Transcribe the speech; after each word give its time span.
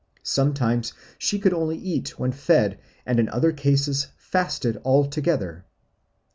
Sometimes 0.23 0.93
she 1.19 1.37
could 1.37 1.53
eat 1.53 1.55
only 1.59 2.03
when 2.17 2.31
fed 2.31 2.79
and 3.05 3.19
in 3.19 3.29
other 3.29 3.51
cases 3.51 4.07
fasted 4.17 4.81
altogether." 4.83 5.63